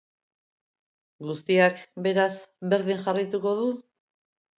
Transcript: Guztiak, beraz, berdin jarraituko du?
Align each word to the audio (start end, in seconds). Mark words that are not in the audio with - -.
Guztiak, 1.27 1.83
beraz, 2.07 2.31
berdin 2.73 3.05
jarraituko 3.05 3.53
du? 3.61 3.69